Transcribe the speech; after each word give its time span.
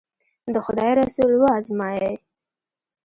د 0.53 0.55
خدای 0.65 0.91
رسول 1.01 1.31
و 1.39 1.43
ازمایي. 1.57 2.13